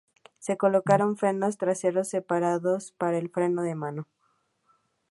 [0.39, 4.07] Se colocaron frenos traseros separados para el freno de mano.